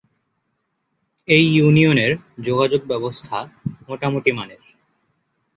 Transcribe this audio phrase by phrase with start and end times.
[1.27, 2.11] এই ইউনিয়নের
[2.41, 3.37] যোগাযোগ ব্যবস্থা
[3.87, 4.61] মোটামুটি মানের।